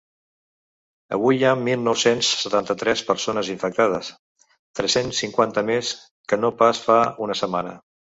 [1.17, 4.11] Avui hi ha mil nou-cents setanta-tres persones infectades,
[4.83, 5.95] tres-cents cinquanta més
[6.31, 7.81] que no pas fa una setmana.